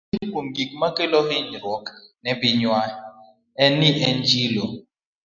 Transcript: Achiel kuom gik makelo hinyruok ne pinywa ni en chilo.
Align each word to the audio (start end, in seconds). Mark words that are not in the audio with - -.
Achiel 0.07 0.29
kuom 0.33 0.47
gik 0.55 0.71
makelo 0.81 1.17
hinyruok 1.29 1.85
ne 2.23 2.31
pinywa 2.41 2.79
ni 3.79 3.89
en 4.07 4.17
chilo. 4.29 4.65